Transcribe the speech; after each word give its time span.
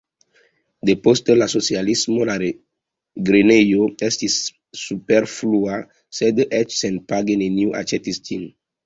Depost 0.89 1.27
la 1.41 1.47
socialismo 1.53 2.23
la 2.29 2.37
grenejo 3.27 3.85
estis 4.07 4.37
superflua, 4.85 5.77
sed 6.21 6.43
eĉ 6.61 6.75
senpage 6.79 7.37
neniu 7.43 7.77
aĉetis 7.83 8.21
ĝin. 8.31 8.49